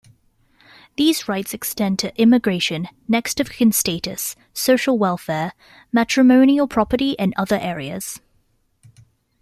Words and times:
These 0.97 1.27
rights 1.27 1.53
extend 1.53 1.99
to 1.99 2.19
immigration, 2.19 2.89
next-of-kin 3.07 3.71
status, 3.71 4.35
social 4.51 4.97
welfare, 4.97 5.53
matrimonial 5.91 6.67
property 6.67 7.15
and 7.19 7.35
other 7.37 7.57
areas. 7.59 8.19